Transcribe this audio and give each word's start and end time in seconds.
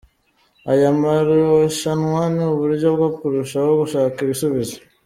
Aya 0.71 0.89
maruashanwa 1.01 2.21
ni 2.35 2.43
uburyo 2.51 2.87
bwo 2.95 3.07
kurushaho 3.17 3.69
gushaka 3.81 4.17
ibisubizo. 4.25 4.77